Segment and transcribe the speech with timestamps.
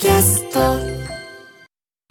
[0.00, 0.49] キャスト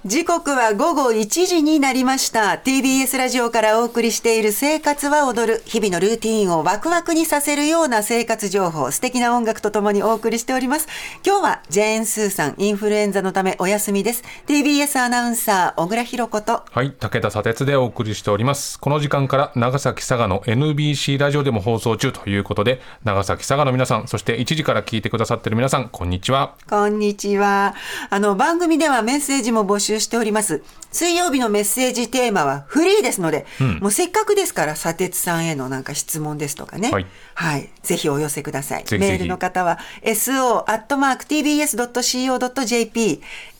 [0.09, 10.88] 時刻は午後1時になりました TBS ラジオからお送りしている生活は踊る日々のルーティンをワクワクにさせるような生活情報素敵な音楽とともにお送りしております
[11.23, 18.79] 今日はジェーン・スーさんインフルエンザのためお休みです TBS アナウンサー小倉弘子とはい、武田砂鉄でお送りしております。
[18.79, 26.55] この時間から長崎佐賀の NBC ラジオでも放送中ということで、長崎佐賀の皆さん、そして1時から聞いてくださってる皆さん、こんにちは。
[26.69, 27.75] こんにちは。
[28.10, 30.63] あの、番組ではメッセージも募集しております。
[30.91, 33.45] 水曜日のメッセージテーマはフリーですので、
[33.80, 36.91] もうせっかくですから、砂鉄さんへのなんか質問ですとかね。
[36.91, 37.05] はい
[37.39, 37.70] はい。
[37.84, 38.84] ぜひお寄せください。
[38.84, 40.81] ぜひぜひメールの方は、so.tbs.co.jp、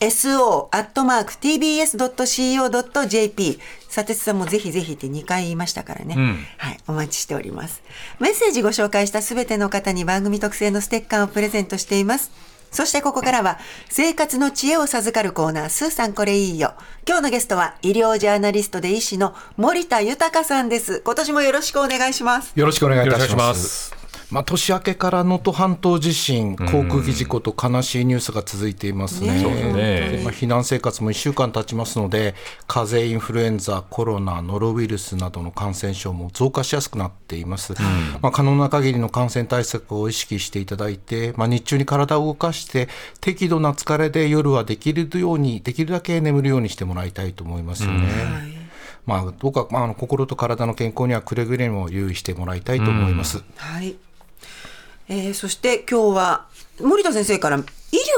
[0.00, 0.80] so.tbs.co.jp、
[3.88, 6.14] 砂鉄さんもぜひぜひって2回言いましたからね。
[6.14, 6.78] んはい。
[6.88, 7.82] お待ちしております。
[8.18, 12.30] メッセージご紹介したすべての方に番組特製のステッカーをプレゼントしています。
[12.70, 16.74] そしてここからは生活の知恵を授かるコーナー、スーさんこれいいよ。
[17.06, 21.00] 今日のゲストは医療ジャーナリストで医師の森田豊さんです。
[21.04, 22.52] 今年もよろしくお願いします。
[22.54, 23.99] よろしくお願いいたしよろしくお願います。
[24.30, 29.42] しまあ、年明けから能登半島地震、航空機事故と悲しいニュースが続いていますね。
[29.42, 32.34] ねまあ、避難生活も1週間経ちますので、
[32.68, 37.74] 風邪、インフルエンザ、コロナ、ノロウイルスなどの感染症も増加しやすくなっています。
[38.22, 42.88] まあ、可能な限りの感染対策を意識していただいて、まあ、日中に体を動かして、
[43.20, 48.60] 適度な疲れで夜はできるように、できるだけ眠るようにしてもらいたいと思いますよね。
[49.06, 53.42] まあ、どうか、まあ心と体の健康にはくれぐれも留意してもらいたいと思います。
[53.56, 53.96] はい。
[55.12, 56.46] えー、そして今日は
[56.80, 57.62] 森田先生から医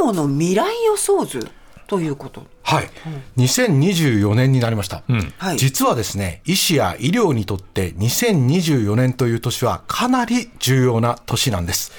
[0.02, 1.50] 療の未来予想図
[1.86, 2.46] ということ。
[2.62, 2.90] はい、
[3.38, 5.02] 2024年になりました、
[5.38, 5.56] はい。
[5.56, 11.92] 実はですね医師や医療にとって2024年という年はかなり重要な年なんです、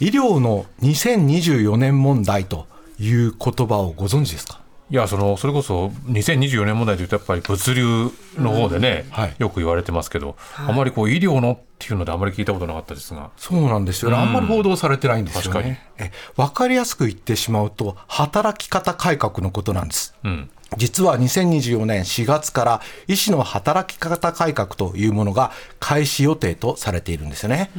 [0.00, 2.66] 医療の2024年問題と
[2.98, 4.60] いう言葉をご存知ですか？
[4.90, 13.30] いや、その、それこそ2024年問題というと、やっぱり物流の方でね、はいよく言われてますけど、あまりこう、医療のっていうのであまり聞いたことなかったですが。
[13.36, 15.86] そうなんですよね、あんまり報道されてないんですよ確かにね。
[15.98, 20.14] え分かりやすく言ってしまうと、働き方改革のことなんです。
[20.24, 20.50] うん。
[20.76, 27.70] 実は2024年4月から医師の働き方改革というものが開始予定とされているんですよね。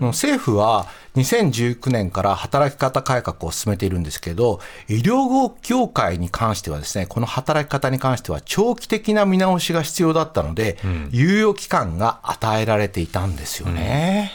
[0.00, 0.86] 政府は
[1.16, 10.78] 2019年から働き方改革を進めているんですけど、医療業界に関してはですね、この働き方に関しては長期的な見直しが必要だったので、
[11.12, 14.32] 猶予期間が与えられていたんですよね。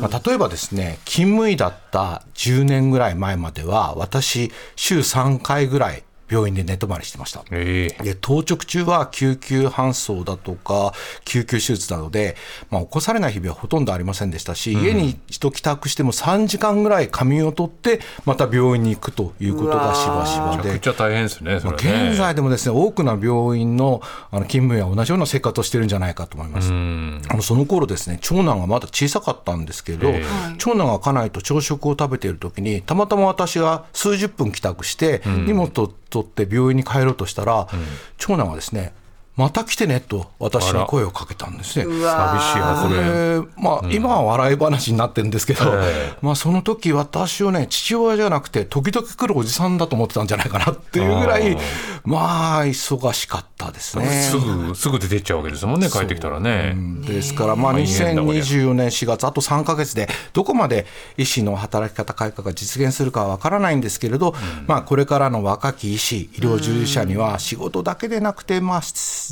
[0.00, 7.44] まあ、例えばですね、勤務医だった10年ぐらい前までは、私、週3回ぐらい病院で寝泊まりしてました。
[7.50, 10.92] ええで当直中は救急搬送だとか
[11.24, 12.36] 救急手術などで、
[12.70, 21.00] まあ、起こされない日々はほとんどありませんでしたし、家に一度帰宅しても3時間ぐらい仮眠を取ってまた病院に行くということがしばしばでめちゃくち。
[21.00, 21.54] ゃ大変ですね。
[21.54, 24.00] 現在でもですね多くの病院の
[24.30, 26.70] あの勤務医は同じような生活をしてるんじゃないかと思います。
[26.70, 27.22] うん。
[27.28, 30.24] あのその頃ですね長男がまだ小さかったんですけど、ええ
[30.58, 37.68] 長男が家内と朝食を食べている時にたまたま私が数十分帰宅して、荷物を取って病院に帰ろうとしたら、
[38.16, 38.92] 長男がですね
[39.38, 41.84] また来てねと私に声をかけたんですね。
[41.84, 43.40] うわ寂しいこれ。
[43.40, 51.60] れまあ、今は笑い話になってるんですけど、えまあ、その時私をね父親じゃなくて時々来るおじさんだと思ってたんじゃないかなっていうぐらいあー。
[52.04, 54.06] まあ忙しかったですね。
[54.06, 56.74] すぐ、すぐ出てっちゃうわけですもんね、帰ってきたらね。
[57.06, 64.34] ですから、まあ、大変だこりゃ2024年4月、あと3か月で、どこまで医師の働き方改革が実現するかは分からないんですけれど、
[64.66, 68.82] まあ、これからの若き医師、医療従事者には、仕事だけでなくて、まあ、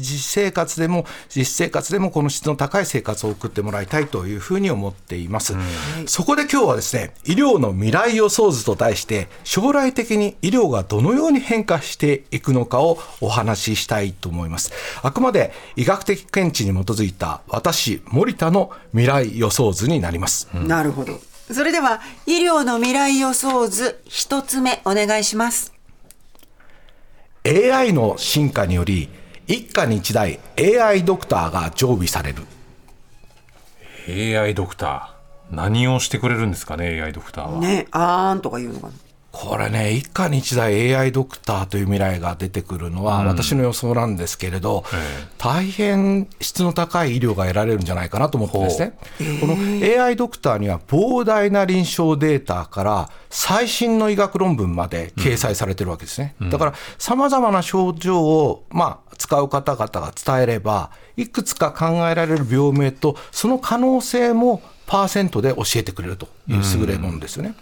[0.03, 5.55] 実生活でも、実生活でも、この質の高い生活を送ってもらいたいというふうに思っています。
[6.07, 14.73] そこで今日はですね、医療の未来予想図と題して、将来的に医療がどのように変化していくのかをお話ししたいと思います。
[15.03, 20.49] あくまで医学的見地に基づいた私、森田の未来予想図になります。
[20.55, 21.19] なるほど。
[21.53, 25.73] それでは医療の未来予想図一つ目お願いします。
[27.47, 29.09] AI の進化により、
[29.47, 32.43] 一家に一台 AI ドクターが常備される。
[34.09, 35.55] AI ドクター。
[35.55, 37.61] 何をしてくれるんですかね、AI ドクターは。
[37.61, 38.93] ね、あーんとか言うのかな。
[39.39, 44.83] これね、一家に一台 AI ドクターという未来が出てくるのは、私の予想なんですけれど、
[45.37, 48.99] 大変質の高い医療が得られるんじゃないかなと思ってですね、
[49.43, 49.57] この
[50.03, 56.35] AI ドクターには膨大な臨床データから最新の医学論文まで掲載されてるわけですね。
[56.51, 67.55] だから、様々な症状を、まあ、使う方々が伝えれば、いくつか考えられる病名と、その可能性も100%で教えてくれるという優れものですよね。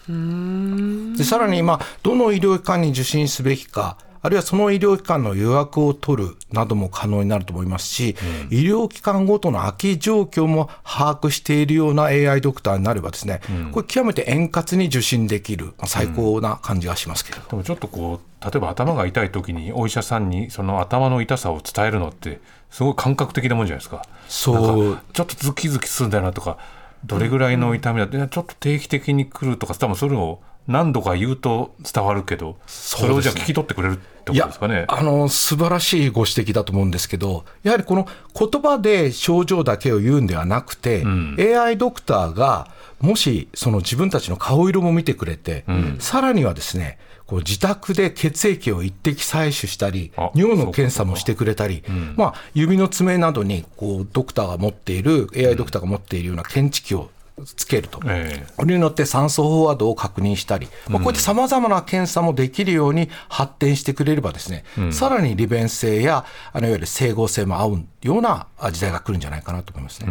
[1.16, 8.16] でさらに、まあ、どの医療機関に受診すべきか、あるいはその医療機関の予約を取るなども可能になると思いますし、
[8.50, 24.06] うん、医療機関ごとの空き状況も把握しているような AI ドクターになればですね、うん、これ極めて円滑に受診できる、まあ、最高な感じがしますけど、うん、でもちょっとこう例えば頭が痛い時にお医者さんにその頭の痛さを伝えるのってすごい感覚的なもんじゃないですか。
[24.26, 24.98] そう。
[25.12, 26.56] ちょっとズキズキするんだよなとか
[27.04, 34.86] どれぐらいの痛みだって、ちょっと定期的に来るとか多分それを何度か言うと伝わるけどそれをじゃあ聞き取ってくれるってことですかね。
[34.88, 38.08] あの素晴らしいご指摘だと思うんですけど、やはりこの
[38.38, 42.68] 言葉で症状だけを言うんではなくて、うん、AI ドクターが
[43.00, 57.10] もしその自分たちの顔色も見てくれて、うん、さらにはですね、こう自宅で血液を一滴採取したり、尿の検査もしてくれたり、うん、まあ、指の爪などにこうドクターが持っている、AI ドクターが持っているような検知器を
[57.56, 70.06] つけると、えー、これによって酸素飽和度を確認したり、まあ、こうやってさまざまな検査もできるように発展してくれれば、ですね、うん、さらに利便性やあのいわゆる整合性も合うような時代が来るんじゃないかなと思いますね。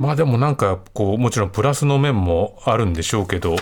[0.00, 3.56] まあでもなんかこうもちろんプラスの面もあるんでしょうけど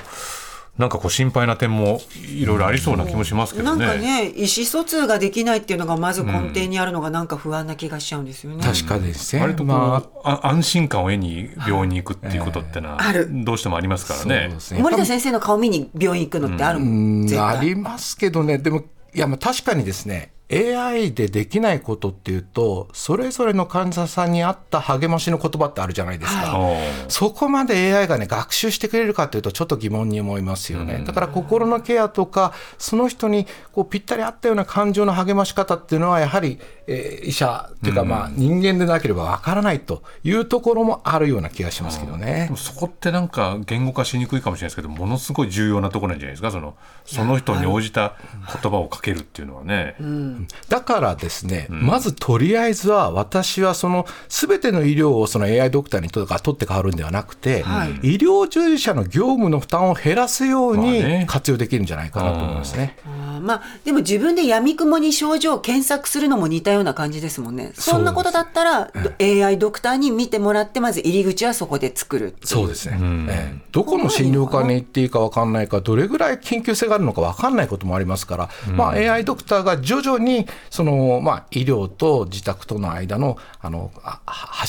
[0.79, 2.01] なんかこう心配な点も
[2.35, 3.87] いろいろありそうな気もしますけどね。
[3.87, 8.63] なんかね意思疎通ができないっていうのがまず根底にあるのがなんか不安な気がしちゃうんですよね。
[8.63, 9.43] 確かですね。
[9.43, 12.99] 割とまあ、安心感を得に病院に行くっていうことってのは、
[13.45, 14.49] どうしてもありますからね。
[14.49, 17.29] ね森田先生の顔見に病院行くのってあるもん。
[17.39, 18.59] ありますけどね。
[18.59, 18.85] でも
[19.15, 20.33] いやまあ確かにですね。
[20.53, 36.59] AI でできないことっていうとそれぞれの患者さんに合った励ましの言葉ってあるじゃないですか、はい、そこまで AI がね学習してくれるかっていうとちょっと疑問に思いますよね、うん、だから心のケアとかその人にこうぴったり合ったような感情の励まし方っていうのはやはり、
[36.93, 46.51] えー、医者っていうかまあ人間でなければわからないというところもあるような気がしますけどね、うん、そこってなんか言語化しにくいかもしれないですけどものすごい重要なところなんじゃないですか？
[46.51, 48.17] そのその人に応じた
[48.63, 49.95] 言葉をかけるっていうのはね。
[50.01, 50.49] うん。
[50.69, 62.97] だからですね、うん、まずとりあえずは私はその全ての医療をその AI ドクターにとか取って変わるんではなくて、はい、医療従事者の業務の負担を減らすように活用できるんじゃないかなと思いますね。
[63.07, 67.73] まあ、まあ、でも自分でやみくもに症状を検索するのも似たような感じですもんね。
[67.75, 72.99] そんなことだったら、AI ドクターに見てもらってまず入り口はそこで作るそうですね、
[73.29, 83.93] ええ、どこの診療科に行っていいか分かんないかどれぐらい緊急性があるのか分かんないこともありますから、まあ、AI ドクターが徐々にその、まあ、医療と自宅との間のあの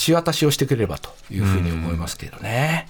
[0.06, 2.88] 橋渡しをしてくれればというふうに思いますけどね。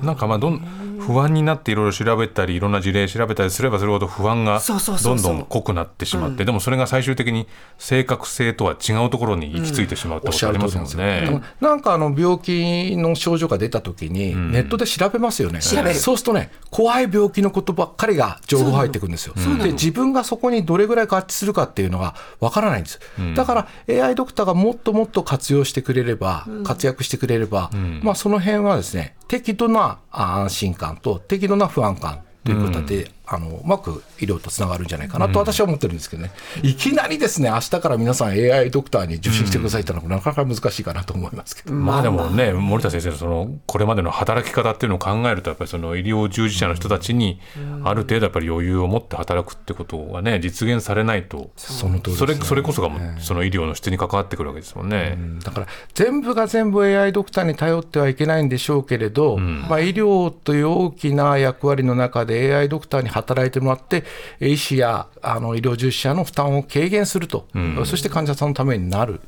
[0.00, 0.58] うん、なんかまあどん
[1.00, 4.60] 不安になっていろいろ調べたりいろんな事例調べたりすればするほど不安が
[5.02, 7.46] どんどん濃くなってしまって、でもそれが最終的に
[7.78, 11.28] 正確性とは違うところに行き着いてしまうってことありますもんね。
[11.30, 15.60] うん、なんかあの病気の症状が出た時にネットで調べますよね。
[15.60, 19.34] そうするとね怖い病気のことばっかりが情報入ってくるんですよ。
[19.62, 23.00] で自分がそこにどれぐらい合致するかっていうのがわからないんです。
[23.34, 27.70] だから AI ドクターがもっともっと活用してくれれば、活躍してくれれば、
[28.02, 36.32] まあその辺はですね適度な安心感と適度な不安感ということで、あのうまく医療とつながるんじゃないかなと私は思ってるんですけどね、
[36.64, 47.40] うん、いきなりですね明日から皆さん AI ドクターに受診してくださいってのはなかなか難しいかなと思いますけど、うん、まあでもね森田先生のそのこれまでの働き方っていうのを考えるとやっぱりその医療従事者の人たちに
[47.84, 64.04] ある程度やっぱり余裕を持って働くってことがね実現されないとその通り、ね、それそれこそがもその医療の質に関わってくるわけですもんね、うん、だから全部が全部 AI ドクターに頼ってはいけないんでしょうけれど、まあ、医療という大きな役割の中で AI ドクターに働いてもらって
[64.40, 69.20] 医師やあの医療従事者の負担を軽減すると、うん、そして患者さんのためになる。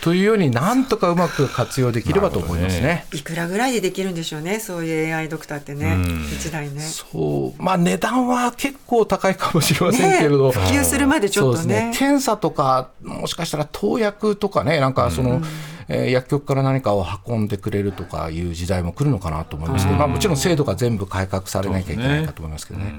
[0.00, 4.60] というようになんとかうまく活用できればと思いますね、ね、いくらぐらいでできるんでしょうね。
[4.60, 6.80] そういう AI ドクターってね、うん、1台ね。
[6.80, 7.62] そう。
[7.62, 15.44] まあ値段は結構高いかもしれませんけれど、ね、普及するまでちょっとね、ね、検査とかもしかしたら投薬とかねなんかその、うん
[15.88, 22.94] えー、薬局から何かを運んでくれるとかいう時代も来るのかなと思いますけど、まあ、もちろん制度が全部改革されなきゃいけないかと思いますけどね。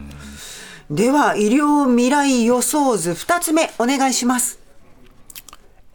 [0.89, 4.59] では医療未来予想図2つ目お願いします。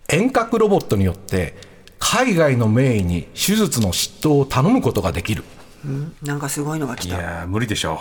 [0.08, 1.56] 遠隔ロボットによって
[1.98, 5.42] 海外の名医に手術の執刀を頼むことができる、
[5.84, 7.16] うん、なんかすごいのが来た。
[7.16, 7.94] いや無理でしょ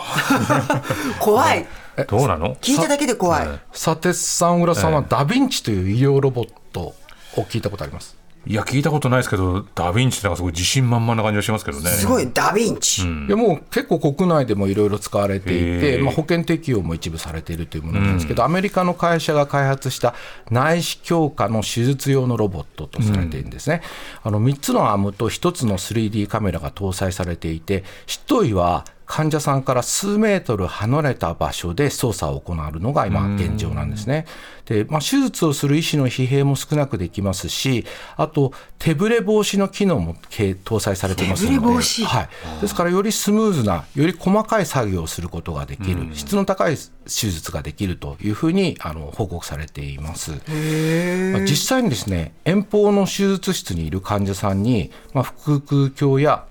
[1.18, 1.18] う。
[1.20, 1.66] 怖い。
[2.06, 2.54] どうなの？
[2.56, 3.48] 聞いただけで怖い。
[3.72, 6.94] 佐哲さん浦さんはダヴィンチという医療ロボット
[7.36, 11.88] を聞いたことありますいや聞いたことないですけどダ・ヴィンチってなんかすごい自信満々な感じがしますけどね。
[11.90, 20.14] すごいダ・ヴィンチ、うん、いやもう結構国内でもいろいろ使われていて、まあ、保険適用も一部されているというものなんですけど、うん、アメリカの会社が開発した
[20.50, 23.82] 内視鏡下の手術用のロボットとされているんですね、
[24.24, 34.26] うん、あの3つのアームと1つの 3D カメラが搭載されていて執刀医は患者さんから数メートル離れた場所で操作を行うのが今現状なんですね。
[34.64, 37.84] で、まあ、手術をする医師の疲弊も少なくできますし、
[38.16, 41.58] あと手ぶれ防止の機能も搭載されてますので、
[42.06, 42.22] は
[42.58, 50.30] い、ですからよりスムーズな、より細かい作業をすることができる、質の高い手術ができるというふうにあの報告されています。
[50.30, 50.40] まあ、
[51.42, 56.46] 実際にですね、遠方の手術室にいる患者さんに、まあ、腹腔鏡や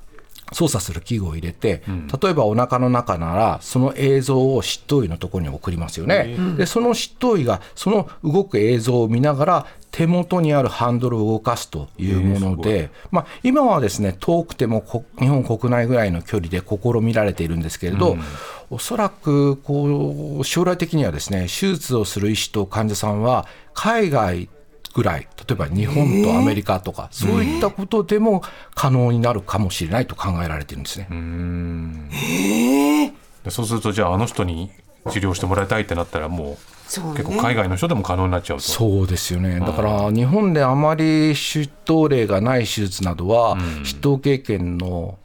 [0.53, 1.83] 操作する器具を入れて、
[2.21, 6.35] 例えばお腹の中なら、その映像を執刀医のところに送りますよね。
[6.57, 14.83] で、その執刀医がその動く映像を見ながら、手元にあるハンドルを動かすというもので、まあ、今はですね遠くても
[15.19, 18.21] 日本国内ぐらいの距離で試みられているんですけれど、うん、
[18.71, 23.45] おそらくこう将来的にはですね手術をする医師と患者さんは
[23.75, 24.49] 海外
[24.93, 28.43] ぐらい、例えば日本とアメリカとか、そういったことでも
[28.75, 31.07] 可能になるかもしれないと考えられてるんですね。
[31.09, 32.09] うん。
[33.49, 34.71] そうすると、じゃあ、あの人に
[35.09, 36.57] 治療してもらいたいってなったら、もう。
[37.15, 38.63] 結構海外の人でも可能になっちゃうと。
[38.63, 45.17] そうですよね、だから日本であまり出頭例がない手術などは、出頭経験の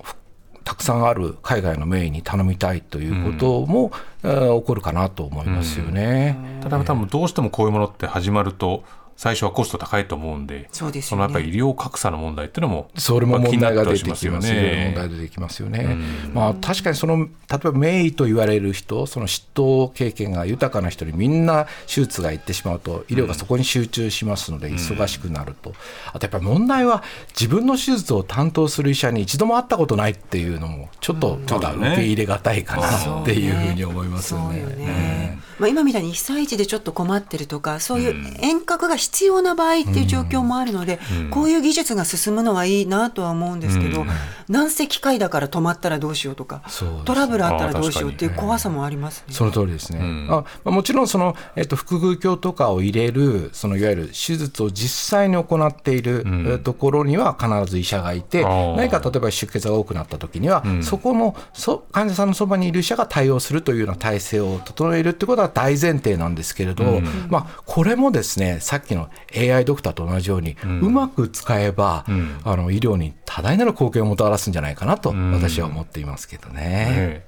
[0.65, 6.39] たくさんある海外の名医に頼みたいということも、うん、起こるかなと思いますよね。
[6.63, 8.85] ただ多分どうしてもこういうものって始まると
[9.19, 14.93] 最初はコスト高いと思うんで、そうです、ね、そのやっぱり医療格差の問題っていうのも、それも問題が出てきますよね。
[14.95, 15.99] 問題出てきますよね。
[16.33, 25.75] まあ確かにその例えば名医と言われる人、その執刀経験が豊かな人にみんな手術が行ってしまうと医療がそこに集中しますので忙しくなると。
[26.13, 35.41] あとやっぱり問題は自分の手術を担当する医者に一度も会ったことないっていうのもちょっとまだ受け入れがたいかなっていうふうに思いますよね。
[35.59, 44.09] まあ今みたいに被災地でちょっと困ってるとかそういう遠隔が必要な場合っていう状況もあるので、うん、こういう技術が進むのはいいなとは思うんですけど、うん、
[44.49, 46.63] なんせ機械だから止まったらどうしようとか、
[47.05, 50.29] トラブルあったらどうしようっていう怖さもあります、ね、その通りですね。
[50.31, 68.98] あ、もちろんその、えっと、腹腔鏡とかを入れるそのいわゆる手術を実際に行っているところには必ず医者がいて、何か例えば出血が多くなった時には、そこのそ患者さんのそばにいる医者が対応するというような体制を整えるってことは大前提なんですけれど、まあ、これもですねさっきの
[69.37, 77.27] AI ドクターと同じように、うん、うまく使えば、うん、あの医療に多大なる貢献をもたらすんじゃないかなと私は思っていますけどね。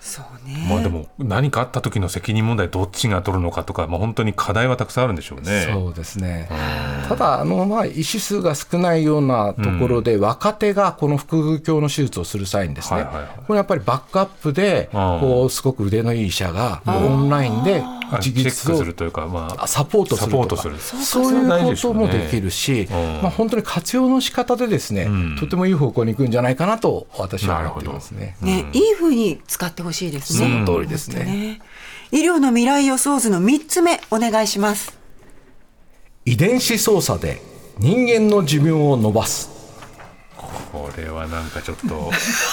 [0.00, 0.66] そうね。
[0.68, 5.68] まあでも何かあった時の責任問題どっちが取るのかとか、まあ本当に課題はたくさんあるんでしょうね。
[5.70, 6.48] そうですね。
[7.08, 13.06] ただあのまあ医師数が少ないようなところで、若手がこの腹腔鏡の手術をする際にですね、
[13.46, 17.84] これやっぱりバックアップでこうすごく腕のいい医者がオンラインで
[18.18, 20.62] 一律するというか、まあ、サポートするとか。
[21.00, 28.36] そういうこともできるし、まあ本当に活用の仕方でですね、とてもいい方向に行くんじゃないかなと私は思ってますね。
[28.40, 30.38] ね、いいふうに使ってほしいですね。
[30.38, 31.24] その通りですね。
[31.24, 31.62] ね
[32.12, 34.98] 医療の未来予想図の3つ目お願いします。
[36.24, 37.40] 遺伝子操作で
[37.78, 39.50] 人間の寿命を伸ばす。
[40.72, 42.10] これはなんかちょっと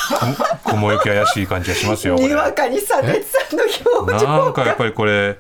[0.70, 2.16] 雲行き怪しい感じがしますよ。
[2.20, 3.64] にわかに佐哲さんの
[4.02, 5.38] 表情なんかやっぱりこれ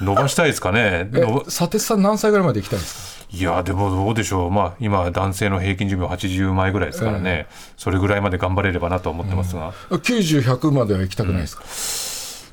[0.00, 1.10] 伸ばしたいですかね。
[1.44, 3.26] 佐哲さん何歳ぐらいまで生きたいんですか？
[3.32, 11.62] いやでもどうでしょう、まあ、今、男性の平均寿命80前ぐらいですからね、えー、それぐらいまで頑張れればなと思ってますが、うん、90、100までは行きたくないですか、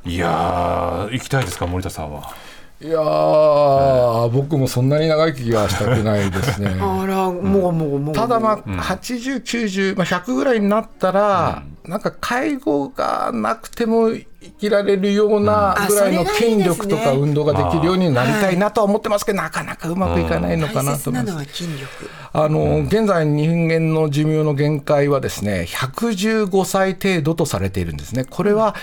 [0.06, 2.32] うん、いや行きたいですか、森田さんは。
[2.80, 3.00] いや
[4.32, 6.77] 僕もそんなに長生きはしたくないですね。
[6.80, 8.16] あら、もうもうもう。
[8.16, 14.25] ただまあ、80、90、まあ、100ぐらいになったら、なんか介護がなくても生
[14.60, 21.65] きられるようなぐらいの筋力とか運動ができるようになりたいなとは思ってますけど、なかなかうまくいかないのかなと思います。
[22.34, 28.75] あの現在、人間の寿命の限界はですね115歳程度とされているんですね、これは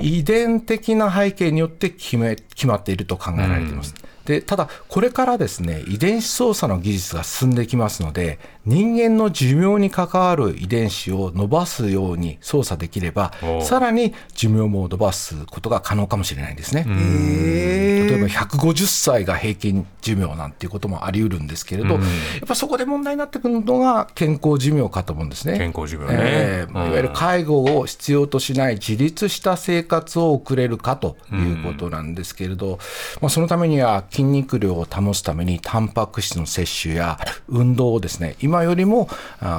[0.00, 3.94] 遺伝的な背景によって決め決まっていると考えられています。
[4.24, 16.84] でただ、これからですね遺伝子操作の技術が進んできますので、人間の寿命に関わる遺伝子を伸ばすように操作できれば、さらに寿命も伸ばすことが可能かもしれないんですね。
[16.86, 22.00] 例えば150歳が平均寿命なんていうこともあり得るんですけれど、やっ
[22.46, 25.58] ぱそこで問題になってくるのが健康寿命かと思うんですね。
[25.58, 32.78] 健康寿命ね、えー、いわゆる介護を必要としない自立した生活を送れるかということなんですけれど、
[33.20, 39.08] まあ、そのためには筋肉量を保つためにタンパク質の摂取や運動をですね今よりも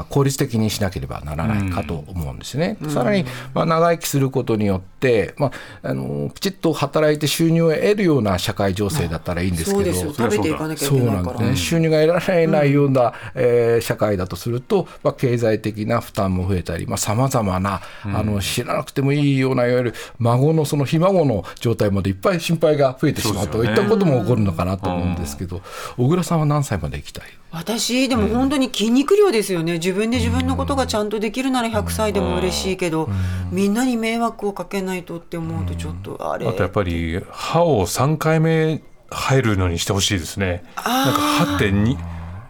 [0.09, 2.77] 効率的にしなければならないかと思うんですね。
[2.81, 5.51] うん、さらに、まあ、長生きすることによって、まあ、
[5.89, 25.61] あのきちっと働いて収入を得るような社会情勢だったらいいんですけど、食べていかなきゃいけないから、ね、収入が得られないような、うん、えー、社会だとすると、まあ、経済的な負担も増えたりさまざ、まなあの知らなくてもいいようないわゆる孫のそのひ孫の状態までいっぱい心配が増えてしまうといったことも起こるのかなと思うんですけど、
[25.97, 27.25] 小倉さんは何歳まで生きたい？
[27.51, 33.09] 私でも本当に筋肉量ですよね、自分で自分のことがちゃんとできるなら100歳でも嬉しいけど、
[33.51, 40.63] みんなに迷惑をかけないとって思うとちょっとあれ、あとやっぱり歯を3回目入るのにしてほしいですね。
[40.77, 41.71] なんか歯って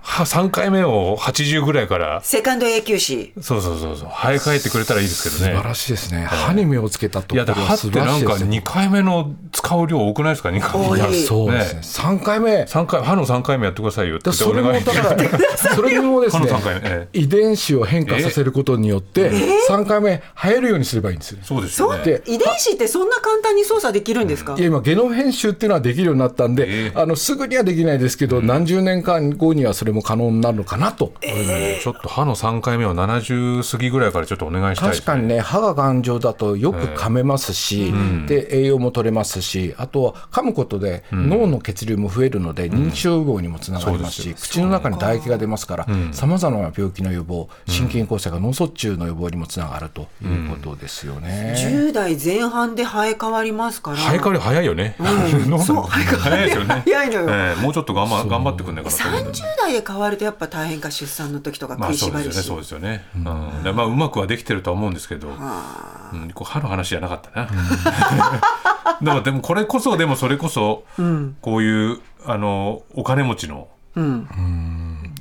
[0.04, 2.22] に3回目を80ぐらいから。
[2.24, 3.34] セカンド永久歯。
[3.42, 4.10] そうそうそうそう。
[4.10, 5.56] 生え替えてくれたらいいですけどね。
[5.56, 10.98] 素晴らしいですね、歯に目をつけたといやだから歯ってなんか2回目の使う量多くないですか？2回目。
[10.98, 11.00] い。
[11.00, 11.82] やそうですね。
[11.82, 12.64] 3回目。
[12.64, 14.32] 3回歯の3回目やってくださいよって。
[14.32, 16.48] それもだからそれもですね、
[16.84, 19.32] ええ、遺伝子を変化させることによって
[19.70, 22.22] 3回目生えるようにすればいいんですよそうですよね。
[22.26, 53.98] 遺伝子ってそんな簡単に操作できるんですか、いや今ゲノム編集っていうのはできるようになったんで、あのすぐにはできないですけど、何十年間後にはそれも可能になるのかなと、えー、ちょっと歯の3回目は70過ぎぐらいからちょっとお願いしたい、ね、確かにね歯が頑丈だとよく噛めますし、えー、で栄養も取れますしあとは噛むことで脳の血流も増えるので、認知症予防にもつながりますし、うん、口の中に唾液が出ますからさまざまな病気の予防心筋梗塞が脳卒中の予防にもつながるということですよね、うん、10代前半で生え変わりますから。
[53.98, 56.82] 生え変わり早いよね、うん、 そう生え変わり早いですよね。
[56.86, 63.04] 早いのよ、えー、もうちょっと頑張頑張ってくんないかな30代で変わるとやっぱ大変か出産の時とか食いしばりし、まあ、そうですよね。
[63.14, 63.76] そうですよね、うん。
[63.76, 67.50] まあ、うまくはできてるとは思うんですけど、うん、こう歯の話じゃなかったな。
[69.02, 70.84] でもでもこれこそでもそれこそ、
[71.42, 74.28] こういうあのお金持ちの、うん、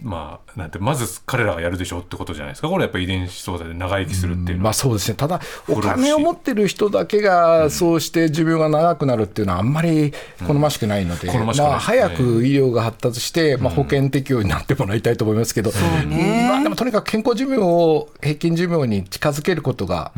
[0.03, 2.69] まあなんてまず彼らがやるでしょうってことじゃないですか。
[2.69, 5.17] これやっぱり遺伝子操作で長生きするっていうのは、まあそうですね。
[5.17, 10.13] ただお金を持ってる人だけがそうして寿命が長くなるっていうのはあんまり
[10.47, 20.13] 好ましくないので、まあ、早く医療が発達して、まあ、保険適用になってもらいたいと思いますけど、まあ、でもとにかく健康寿命を平均寿命に近づけることが、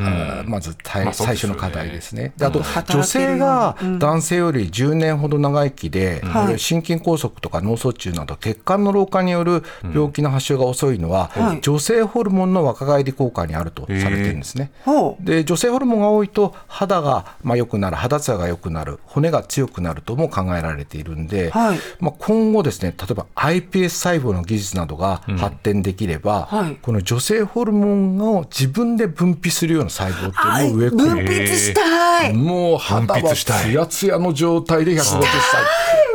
[0.47, 1.05] まず最
[1.37, 2.33] 初の課題ですね。
[2.41, 6.23] あと女性が男性より10年ほど長生きで、
[6.57, 14.73] 心筋梗塞とか脳卒中など血管の老化による病気の発症が遅いのは、はい、女性ホルモンの若返り効果にあるとされてるんですね。
[15.21, 30.99] で女性ホルモンが多いと肌がまあ良くなる肌ツヤが良くなる骨が強くなるとも考えられているんで、はい、まあ、今後ですね例えば iPS 細胞の技術などが発展できれば、うんはい、この女性ホルモンを自分で分泌するような細胞っていうのを植え込む。
[30.99, 32.33] 分泌したい。
[32.35, 35.23] もう肌はツヤツヤの状態で150歳。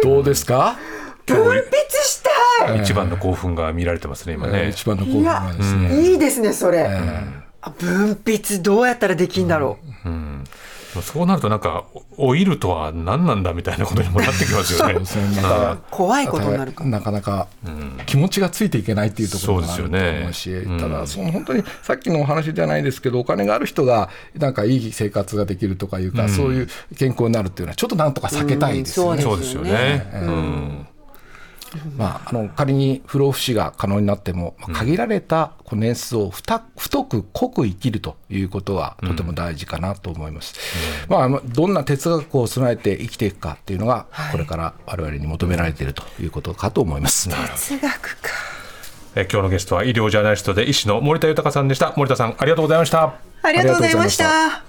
[0.03, 0.77] どうですか？
[1.25, 1.61] 分泌
[2.81, 6.01] 一番の興奮が見られてますね今ね、一番の興奮がですね。
[6.11, 6.89] いいですねそれ、
[7.79, 10.43] 分泌どうやったらできんだろう、うん。
[11.01, 11.85] そうなるとなんか
[12.17, 14.95] 老いるとは何なんだみたいなことにもなってきますよね。
[15.91, 16.83] 怖いことになるか。
[16.85, 17.47] なかなか
[18.05, 29.21] 気持ちがついていけないっていうところがあると思うし、うね、ただその本当にさっきのお話じゃないですけどお金がある人がなんかいい生活ができるとかいうか、うん、そういう健康になるっていうのはちょっとなんとか避けたいですよね。
[29.21, 30.09] そうですよね。
[30.13, 30.86] うん
[31.97, 36.59] まあ、あの仮に不老不死が可能になっても、まあ、限られた年数を太
[37.03, 40.55] く濃く生きるということはとても大事かなと思います、
[41.05, 48.29] うん、まあ、どんな哲学を備えて生きていくかっていうのが、これから我々に求められているということかと思います、哲学か。
[49.15, 51.93] え今日のゲストは医療ジャーナリストで医師の森田豊さんでした。
[51.97, 53.15] 森田さんありがとうございました。
[53.41, 54.66] ありがとうございました